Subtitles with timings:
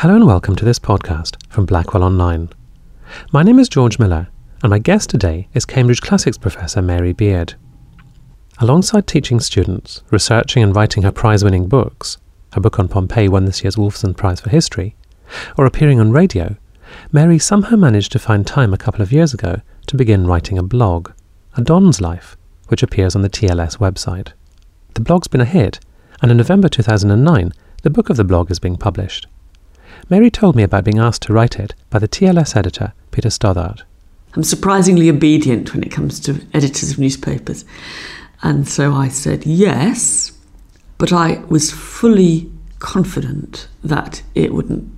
[0.00, 2.48] Hello and welcome to this podcast from Blackwell Online.
[3.32, 4.28] My name is George Miller,
[4.62, 7.52] and my guest today is Cambridge Classics professor Mary Beard.
[8.60, 12.16] Alongside teaching students, researching and writing her prize winning books,
[12.54, 14.96] her book on Pompeii won this year's Wolfson Prize for History,
[15.58, 16.56] or appearing on radio,
[17.12, 20.62] Mary somehow managed to find time a couple of years ago to begin writing a
[20.62, 21.10] blog,
[21.58, 22.38] A Don's Life,
[22.68, 24.32] which appears on the TLS website.
[24.94, 25.78] The blog's been a hit,
[26.22, 29.26] and in November 2009, the book of the blog is being published.
[30.08, 33.82] Mary told me about being asked to write it by the TLS editor, Peter Stothard.
[34.34, 37.64] I'm surprisingly obedient when it comes to editors of newspapers.
[38.42, 40.32] And so I said yes,
[40.98, 44.90] but I was fully confident that it wouldn't.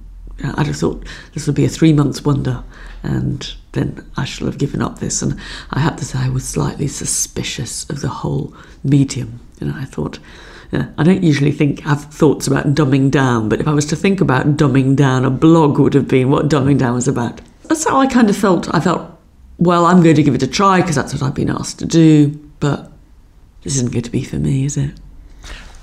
[0.43, 2.63] Uh, I'd have thought this would be a three months wonder,
[3.03, 5.23] and then I shall have given up this.
[5.23, 5.39] And
[5.71, 9.41] I have to say, I was slightly suspicious of the whole medium.
[9.61, 10.19] Know, I thought,
[10.99, 14.21] I don't usually think have thoughts about dumbing down, but if I was to think
[14.21, 17.41] about dumbing down, a blog would have been what dumbing down was about.
[17.65, 18.73] That's how I kind of felt.
[18.75, 19.11] I felt,
[19.59, 21.87] well, I'm going to give it a try because that's what I've been asked to
[21.87, 22.29] do,
[22.61, 22.91] but
[23.63, 24.93] this isn't going to be for me, is it?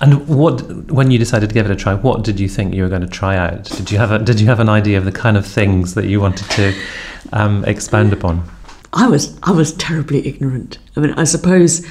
[0.00, 2.82] And what, when you decided to give it a try, what did you think you
[2.82, 3.64] were going to try out?
[3.64, 6.06] Did you have a, did you have an idea of the kind of things that
[6.06, 6.74] you wanted to
[7.32, 8.48] um, expand upon?
[8.92, 10.78] I was I was terribly ignorant.
[10.96, 11.86] I mean, I suppose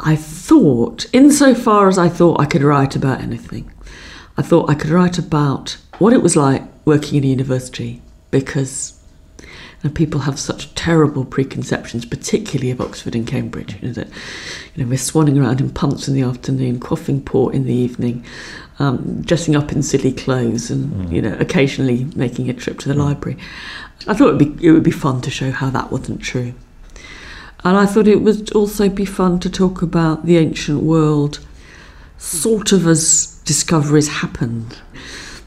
[0.00, 3.70] I thought, insofar as I thought I could write about anything,
[4.36, 9.00] I thought I could write about what it was like working in a university because
[9.40, 9.46] you
[9.84, 13.74] know, people have such terrible preconceptions, particularly of Oxford and Cambridge.
[13.80, 14.08] You know, that
[14.74, 18.24] you know, we're swanning around in punts in the afternoon, quaffing port in the evening,
[18.78, 21.12] um, dressing up in silly clothes, and mm.
[21.12, 23.04] you know, occasionally making a trip to the mm.
[23.06, 23.38] library.
[24.06, 26.54] I thought it would be it would be fun to show how that wasn't true.
[27.66, 31.40] And I thought it would also be fun to talk about the ancient world
[32.16, 34.78] sort of as discoveries happened.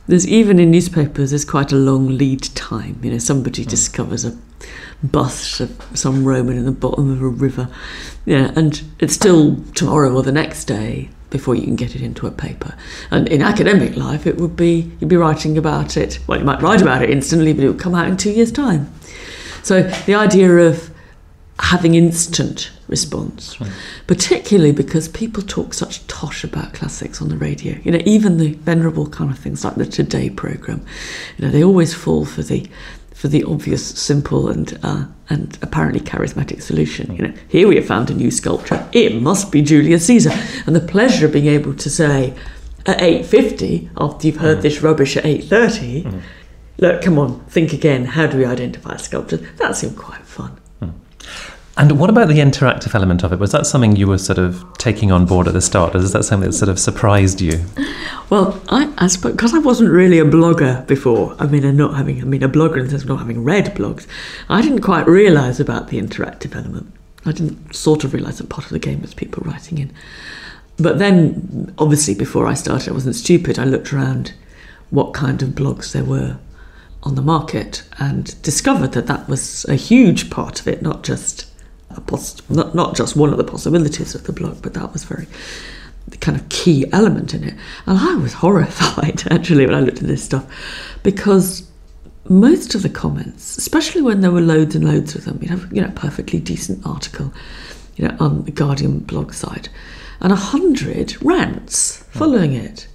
[0.06, 3.00] There's even in newspapers, there's quite a long lead time.
[3.02, 3.70] You know, somebody mm.
[3.70, 4.38] discovers a
[5.02, 7.70] bust of some Roman in the bottom of a river.
[8.26, 12.28] Yeah, and it's still tomorrow or the next day before you can get it into
[12.28, 12.76] a paper.
[13.12, 16.20] And in academic life, it would be you'd be writing about it.
[16.28, 18.52] Well, you might write about it instantly, but it would come out in two years'
[18.52, 18.92] time.
[19.64, 20.89] So the idea of
[21.60, 23.72] having instant response, right.
[24.08, 27.78] particularly because people talk such tosh about classics on the radio.
[27.84, 30.86] You know, even the venerable kind of things like the Today program,
[31.38, 32.68] you know, they always fall for the
[33.14, 37.14] for the obvious, simple, and uh, and apparently charismatic solution.
[37.16, 38.88] You know, here we have found a new sculpture.
[38.94, 40.32] It must be Julius Caesar,
[40.66, 42.34] and the pleasure of being able to say
[42.86, 44.62] at eight fifty after you've heard mm.
[44.62, 46.04] this rubbish at eight thirty.
[46.04, 46.22] Mm.
[46.78, 48.06] Look, come on, think again.
[48.06, 49.38] How do we identify a sculpture?
[49.58, 50.58] That seemed quite fun.
[51.80, 53.40] And what about the interactive element of it?
[53.40, 55.96] Was that something you were sort of taking on board at the start?
[55.96, 57.64] Or is that something that sort of surprised you?
[58.30, 61.38] Well, I, I suppose because I wasn't really a blogger before.
[61.40, 62.22] I mean, I'm not having.
[62.22, 64.08] I mean, a blogger in the sense of not having read blogs.
[64.50, 66.94] I didn't quite realise about the interactive element.
[67.26, 69.94] I didn't sort of realise that part of the game was people writing in.
[70.78, 73.58] But then, obviously, before I started, I wasn't stupid.
[73.58, 74.34] I looked around
[74.90, 76.38] what kind of blogs there were
[77.04, 81.46] on the market and discovered that that was a huge part of it, not just
[81.92, 85.04] a poss- not, not just one of the possibilities of the blog, but that was
[85.04, 85.28] very
[86.08, 87.54] the kind of key element in it.
[87.86, 90.46] And I was horrified actually when I looked at this stuff
[91.04, 91.70] because
[92.28, 95.66] most of the comments, especially when there were loads and loads of them, you know,
[95.72, 97.34] you know, perfectly decent article,
[97.96, 99.70] you know, on the Guardian blog site,
[100.22, 102.20] and a hundred rants hmm.
[102.20, 102.88] following it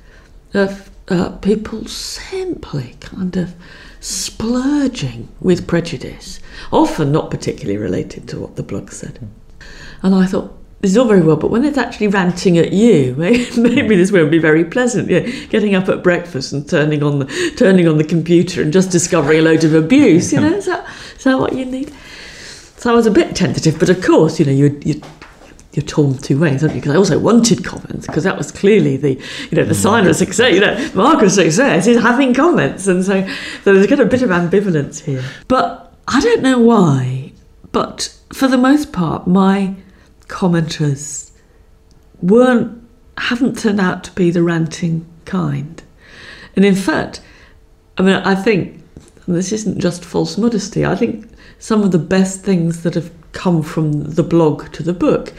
[1.09, 3.55] uh, people simply kind of
[4.01, 6.41] splurging with prejudice,
[6.73, 9.27] often not particularly related to what the blog said.
[10.03, 13.15] And I thought, this is all very well, but when it's actually ranting at you,
[13.19, 15.09] maybe this won't be very pleasant.
[15.09, 18.91] Yeah, getting up at breakfast and turning on the turning on the computer and just
[18.91, 20.31] discovering a load of abuse.
[20.31, 20.87] You know, is that
[21.17, 21.91] is that what you need?
[22.77, 25.01] So I was a bit tentative, but of course, you know, you you
[25.77, 26.81] you're torn two ways, aren't you?
[26.81, 29.15] Because I also wanted comments because that was clearly the
[29.51, 29.83] you know the mm.
[29.83, 30.55] sign of success.
[30.55, 33.27] You know, mark of success is having comments, and so,
[33.63, 35.25] so there's kind of a bit of ambivalence here.
[35.49, 37.33] But I don't know why,
[37.73, 39.75] but for the most part, my
[40.29, 41.33] commenters
[42.23, 42.83] weren't
[43.19, 45.83] haven't turned out to be the ranting kind,
[46.55, 47.21] and in fact,
[47.99, 48.83] I mean, I think
[49.27, 50.85] this isn't just false modesty.
[50.85, 51.29] I think
[51.59, 55.33] some of the best things that have come from the blog to the book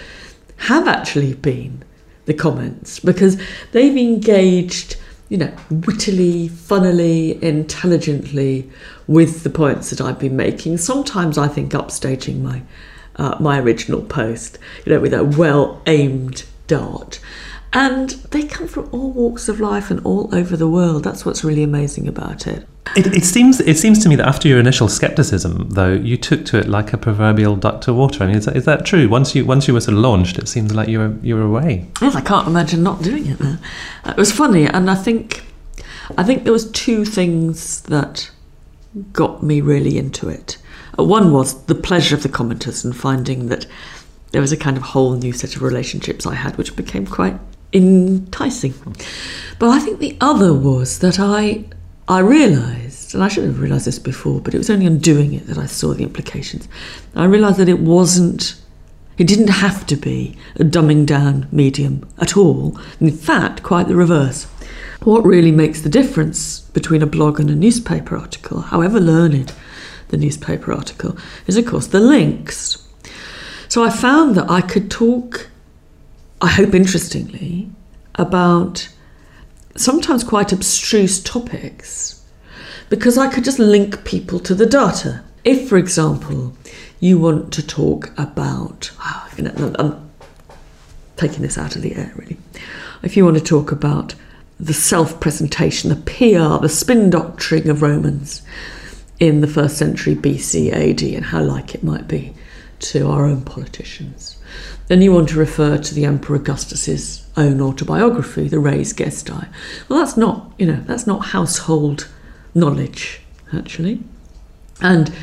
[0.57, 1.83] have actually been
[2.25, 3.39] the comments because
[3.71, 4.97] they've engaged,
[5.29, 8.69] you know, wittily, funnily, intelligently
[9.07, 10.77] with the points that I've been making.
[10.77, 12.63] Sometimes I think upstaging my
[13.17, 17.19] uh, my original post, you know, with a well aimed dart.
[17.75, 21.03] And they come from all walks of life and all over the world.
[21.03, 22.65] That's what's really amazing about it.
[22.95, 26.45] It, it, seems it seems to me that after your initial skepticism, though, you took
[26.45, 28.23] to it like a proverbial duck to water.
[28.23, 29.09] I mean, is that, is that true?
[29.09, 31.41] Once you once you were sort of launched, it seems like you were you were
[31.41, 31.85] away.
[32.01, 33.41] Yes, I can't imagine not doing it.
[33.41, 33.57] Now.
[34.05, 35.43] It was funny, and I think
[36.17, 38.31] I think there was two things that
[39.11, 40.57] got me really into it.
[40.95, 43.67] One was the pleasure of the commenters and finding that
[44.31, 47.37] there was a kind of whole new set of relationships I had, which became quite
[47.73, 48.73] enticing.
[49.59, 51.65] But I think the other was that I
[52.07, 55.33] I realised, and I should have realised this before, but it was only on doing
[55.33, 56.67] it that I saw the implications.
[57.15, 58.61] I realised that it wasn't,
[59.17, 62.79] it didn't have to be a dumbing down medium at all.
[62.99, 64.43] In fact, quite the reverse.
[65.01, 69.53] What really makes the difference between a blog and a newspaper article, however learned
[70.09, 71.17] the newspaper article,
[71.47, 72.87] is of course the links.
[73.67, 75.49] So I found that I could talk,
[76.41, 77.69] I hope interestingly,
[78.15, 78.89] about
[79.75, 82.23] sometimes quite abstruse topics
[82.89, 85.23] because I could just link people to the data.
[85.43, 86.55] If, for example,
[86.99, 88.91] you want to talk about,
[89.37, 90.11] I'm
[91.17, 92.37] taking this out of the air really.
[93.03, 94.15] If you want to talk about
[94.59, 98.41] the self presentation, the PR, the spin doctoring of Romans
[99.19, 102.33] in the first century BC AD and how like it might be
[102.79, 104.37] to our own politicians,
[104.87, 109.47] then you want to refer to the Emperor Augustus's own autobiography, The Res Gestae.
[109.89, 112.07] Well, that's not, you know, that's not household
[112.53, 113.21] knowledge,
[113.53, 113.99] actually.
[114.81, 115.13] And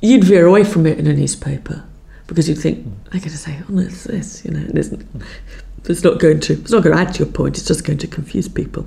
[0.00, 1.84] you'd veer away from it in a newspaper
[2.26, 5.06] because you'd think, they're going to say, oh, no, it's this, you know, it isn't.
[5.84, 7.98] It's not going to, it's not going to add to your point, it's just going
[7.98, 8.86] to confuse people.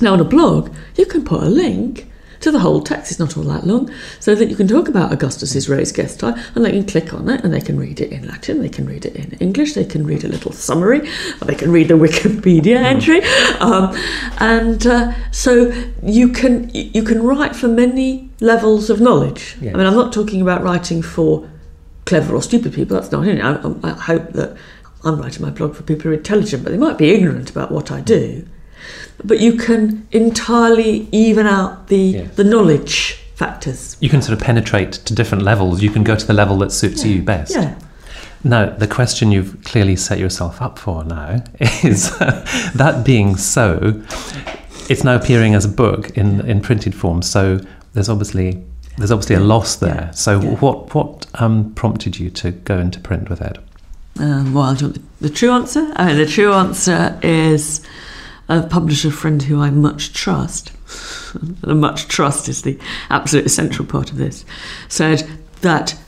[0.00, 2.10] Now, on a blog, you can put a link
[2.42, 3.10] to the whole text.
[3.10, 3.90] It's not all that long,
[4.20, 7.42] so that you can talk about Augustus's Res Gestae, and they can click on it
[7.44, 10.06] and they can read it in Latin, they can read it in English, they can
[10.06, 11.08] read a little summary,
[11.40, 12.84] or they can read the Wikipedia hmm.
[12.84, 13.22] entry,
[13.60, 13.96] um,
[14.38, 15.72] and uh, so
[16.02, 19.56] you can you can write for many levels of knowledge.
[19.60, 19.74] Yes.
[19.74, 21.48] I mean, I'm not talking about writing for
[22.04, 22.96] clever or stupid people.
[22.96, 23.40] That's not it.
[23.40, 24.56] I, I hope that
[25.04, 27.70] I'm writing my blog for people who are intelligent, but they might be ignorant about
[27.70, 28.46] what I do
[29.24, 32.36] but you can entirely even out the yes.
[32.36, 33.96] the knowledge factors.
[34.00, 35.82] You can sort of penetrate to different levels.
[35.82, 37.12] You can go to the level that suits yeah.
[37.12, 37.54] you best.
[37.54, 37.78] Yeah.
[38.44, 44.02] Now, the question you've clearly set yourself up for now is that being so,
[44.88, 47.22] it's now appearing as a book in, in printed form.
[47.22, 47.60] So
[47.92, 48.62] there's obviously
[48.98, 49.94] there's obviously a loss there.
[49.94, 50.10] Yeah.
[50.10, 50.54] So yeah.
[50.56, 53.58] what what um, prompted you to go into print with it?
[54.18, 55.90] Um, well, the, the true answer.
[55.96, 57.80] I mean, the true answer is
[58.58, 60.72] a publisher friend who I much trust,
[61.62, 62.78] and much trust is the
[63.10, 64.44] absolute essential part of this,
[64.88, 65.28] said
[65.62, 65.98] that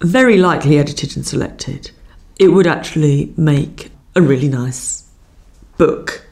[0.00, 1.90] very likely edited and selected,
[2.38, 5.08] it would actually make a really nice
[5.76, 6.24] book.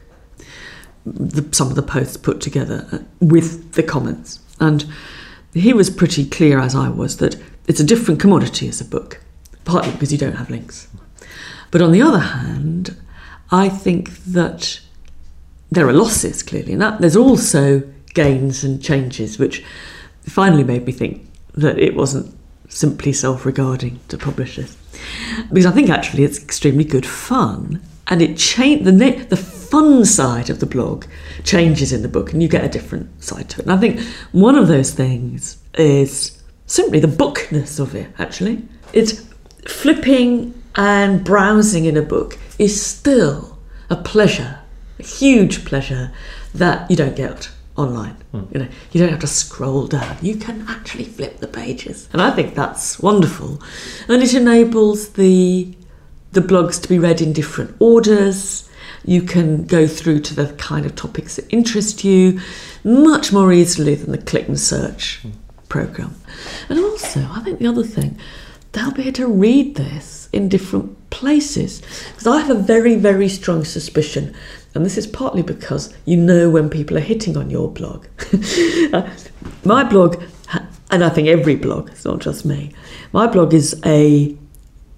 [1.05, 4.39] The, some of the posts put together uh, with the comments.
[4.59, 4.85] And
[5.53, 7.37] he was pretty clear, as I was, that
[7.67, 9.21] it's a different commodity as a book,
[9.65, 10.87] partly because you don't have links.
[11.71, 12.95] But on the other hand,
[13.51, 14.79] I think that
[15.69, 16.99] there are losses clearly in that.
[16.99, 17.83] There's also
[18.13, 19.63] gains and changes, which
[20.23, 22.35] finally made me think that it wasn't
[22.69, 24.77] simply self-regarding to publish this,
[25.49, 30.05] because I think actually it's extremely good fun, and it changed the ne- the fun
[30.05, 31.05] side of the blog
[31.43, 33.65] changes in the book, and you get a different side to it.
[33.65, 38.09] And I think one of those things is simply the bookness of it.
[38.19, 39.25] Actually, it's
[39.67, 43.57] flipping and browsing in a book is still
[43.89, 44.56] a pleasure
[44.99, 46.11] a huge pleasure
[46.53, 48.17] that you don't get online.
[48.33, 48.53] Mm.
[48.53, 50.17] You know, you don't have to scroll down.
[50.21, 53.61] You can actually flip the pages, and I think that's wonderful.
[54.07, 55.73] And it enables the
[56.31, 58.69] the blogs to be read in different orders.
[59.05, 62.41] You can go through to the kind of topics that interest you
[62.83, 65.31] much more easily than the click and search mm.
[65.69, 66.15] program.
[66.67, 68.19] And also, I think the other thing,
[68.73, 73.29] they'll be able to read this in different places because I have a very, very
[73.29, 74.35] strong suspicion
[74.77, 78.07] and this is partly because you know when people are hitting on your blog.
[79.65, 80.23] My blog,
[80.89, 82.71] and I think every blog, it's not just me,
[83.11, 84.37] my blog is a,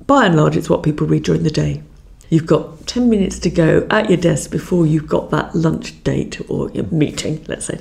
[0.05, 1.81] by and large, it's what people read during the day.
[2.29, 6.39] You've got 10 minutes to go at your desk before you've got that lunch date
[6.49, 7.79] or your meeting, let's say,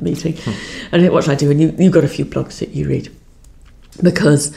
[0.00, 0.36] meeting.
[0.36, 0.94] Hmm.
[0.94, 1.50] And what I do?
[1.50, 3.14] And you, you've got a few blogs that you read
[4.02, 4.56] because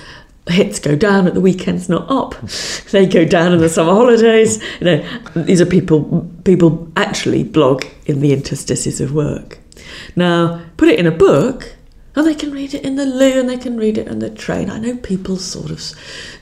[0.52, 2.36] hits go down at the weekends, not up.
[2.92, 4.62] They go down in the summer holidays.
[4.80, 9.60] You know, these are people people actually blog in the interstices of work.
[10.16, 11.76] Now, put it in a book,
[12.16, 14.30] and they can read it in the loo, and they can read it on the
[14.30, 14.72] train.
[14.72, 15.84] I know people sort of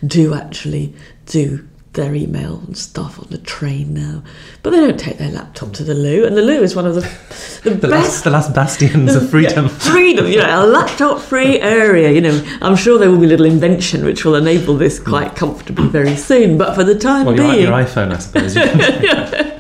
[0.05, 0.93] do actually
[1.25, 4.23] do their email and stuff on the train now,
[4.63, 6.25] but they don't take their laptop to the loo.
[6.25, 7.01] And the loo is one of the
[7.63, 9.65] the, The best last, the last bastions of freedom.
[9.65, 12.11] yeah, freedom, you know, a laptop free area.
[12.11, 15.09] You know, I'm sure there will be a little invention which will enable this hmm.
[15.09, 16.57] quite comfortably very soon.
[16.57, 18.53] But for the time Well, your, being, your iPhone, I suppose.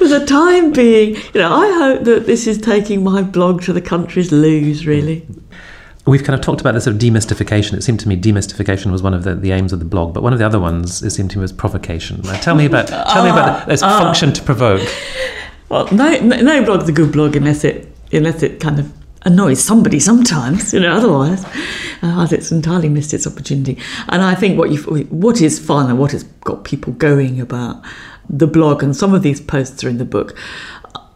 [0.00, 3.72] For the time being, you know, I hope that this is taking my blog to
[3.74, 4.86] the country's loos.
[4.86, 5.49] Really, hmm.
[6.06, 7.74] We've kind of talked about the sort of demystification.
[7.74, 10.22] It seemed to me demystification was one of the, the aims of the blog, but
[10.22, 12.22] one of the other ones it seemed to me was provocation.
[12.22, 14.86] Like, tell me about tell me about this function to provoke.
[15.68, 18.92] well, no, no blog's a good blog unless it unless it kind of
[19.22, 20.72] annoys somebody sometimes.
[20.72, 21.44] You know, otherwise,
[22.02, 23.78] uh, it's entirely missed its opportunity.
[24.08, 24.78] And I think what you
[25.10, 27.84] what is fun and what has got people going about
[28.28, 30.38] the blog and some of these posts are in the book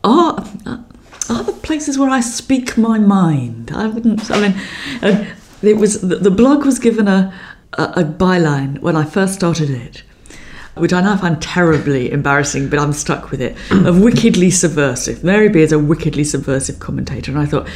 [0.03, 0.45] are
[1.31, 3.71] are the places where I speak my mind.
[3.75, 4.31] I wouldn't.
[4.31, 4.61] I mean,
[5.03, 5.25] uh,
[5.63, 7.33] it was the, the blog was given a,
[7.75, 10.03] a a byline when I first started it,
[10.75, 13.57] which I now find terribly embarrassing, but I'm stuck with it.
[13.71, 15.25] Of wickedly subversive.
[15.25, 17.69] Mary Beard's a wickedly subversive commentator, and I thought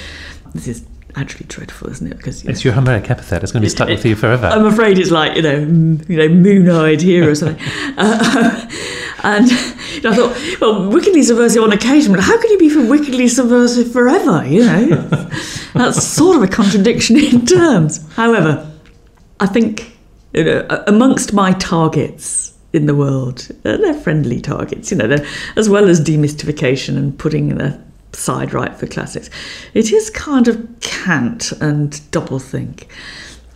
[0.54, 0.84] this is
[1.16, 2.16] actually dreadful, isn't it?
[2.16, 3.42] Because you It's your Homeric epithet.
[3.42, 4.46] It's going to be stuck with you forever.
[4.46, 7.64] I'm afraid it's like you know, m- you know, moon-eyed hero or something.
[7.98, 8.68] uh,
[9.24, 12.68] and you know, I thought, well, wickedly subversive on occasion, but how can you be
[12.68, 14.46] for wickedly subversive forever?
[14.46, 14.86] You know,
[15.74, 18.06] that's sort of a contradiction in terms.
[18.14, 18.70] However,
[19.40, 19.96] I think
[20.34, 24.90] you know, amongst my targets in the world, uh, they're friendly targets.
[24.90, 25.24] You know,
[25.56, 27.80] as well as demystification and putting the
[28.12, 29.30] side right for classics.
[29.74, 32.86] It is kind of cant and doublethink,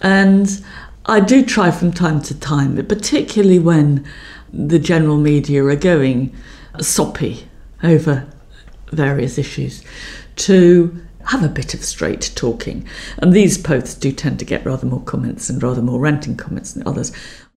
[0.01, 0.65] and
[1.07, 4.07] I do try from time to time, particularly when
[4.53, 6.35] the general media are going
[6.81, 7.49] soppy
[7.83, 8.27] over
[8.93, 9.83] various issues,
[10.37, 12.87] to have a bit of straight talking.
[13.19, 16.73] And these posts do tend to get rather more comments and rather more ranting comments
[16.73, 17.13] than others.